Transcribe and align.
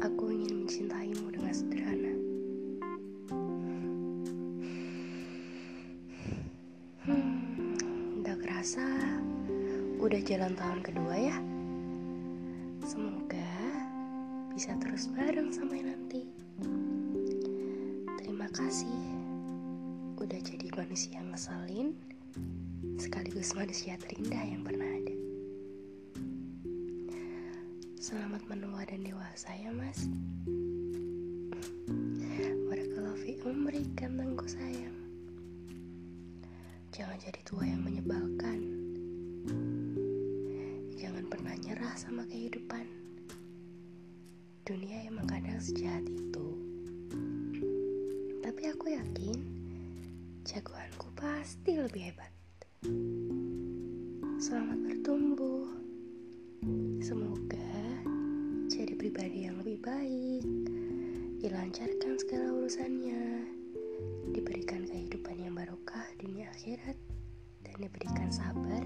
Aku 0.00 0.32
ingin 0.32 0.64
mencintaimu 0.64 1.28
dengan 1.28 1.52
sederhana. 1.52 2.14
Hmm, 7.04 7.76
udah 8.24 8.36
kerasa 8.40 8.84
udah 10.00 10.20
jalan 10.24 10.56
tahun 10.56 10.80
kedua 10.80 11.14
ya. 11.20 11.36
Semoga 12.80 13.52
bisa 14.56 14.72
terus 14.80 15.12
bareng 15.12 15.52
sampai 15.52 15.84
nanti. 15.84 16.24
Terima 18.24 18.48
kasih 18.56 19.00
udah 20.16 20.40
jadi 20.40 20.68
manusia 20.80 21.20
ngeselin 21.20 21.92
sekaligus 22.96 23.52
manusia 23.52 24.00
terindah 24.00 24.44
yang 24.48 24.64
pernah 24.64 24.89
Selamat 28.00 28.40
menua 28.48 28.80
dan 28.88 29.04
dewasa 29.04 29.52
ya 29.60 29.68
mas. 29.76 30.08
Barakallahu 32.72 33.20
fi 33.20 33.36
umrikan 33.44 34.16
tangguh 34.16 34.48
sayang. 34.48 34.96
Jangan 36.96 37.20
jadi 37.20 37.40
tua 37.44 37.60
yang 37.68 37.84
menyebalkan. 37.84 38.56
Jangan 40.96 41.28
pernah 41.28 41.52
nyerah 41.60 41.92
sama 42.00 42.24
kehidupan. 42.24 42.88
Dunia 44.64 45.04
emang 45.04 45.28
kadang 45.28 45.60
sejahat 45.60 46.08
itu. 46.08 46.56
Tapi 48.40 48.62
aku 48.64 48.96
yakin 48.96 49.36
Jagoanku 50.48 51.12
pasti 51.20 51.76
lebih 51.76 52.08
hebat. 52.08 52.32
Selamat 54.40 54.88
bertumbuh. 54.88 55.68
Semoga 57.04 57.69
pribadi 59.00 59.48
yang 59.48 59.56
lebih 59.64 59.80
baik, 59.80 60.44
dilancarkan 61.40 62.20
segala 62.20 62.52
urusannya, 62.52 63.48
diberikan 64.36 64.84
kehidupan 64.84 65.40
yang 65.40 65.56
barokah 65.56 66.04
dunia 66.20 66.52
akhirat, 66.52 67.00
dan 67.64 67.74
diberikan 67.80 68.28
sabar 68.28 68.84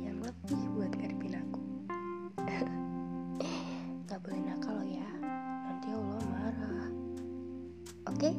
yang 0.00 0.24
lebih 0.24 0.62
buat 0.72 0.96
ngadepin 0.96 1.36
aku. 1.36 1.60
Gak 4.08 4.24
boleh 4.24 4.40
nakal 4.40 4.80
ya, 4.88 5.10
nanti 5.20 5.88
Allah 5.92 6.24
marah. 6.32 6.88
Oke? 8.08 8.32